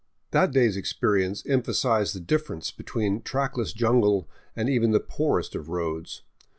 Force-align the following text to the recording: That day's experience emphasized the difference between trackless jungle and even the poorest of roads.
That 0.31 0.49
day's 0.51 0.77
experience 0.77 1.45
emphasized 1.45 2.15
the 2.15 2.19
difference 2.19 2.71
between 2.71 3.21
trackless 3.21 3.71
jungle 3.71 4.27
and 4.55 4.67
even 4.67 4.89
the 4.89 4.99
poorest 4.99 5.53
of 5.53 5.69
roads. 5.69 6.23